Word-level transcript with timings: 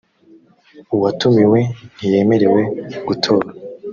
uwatumiwe 0.95 1.59
ntiyemerewe 1.95 2.61
gutora 3.07 3.47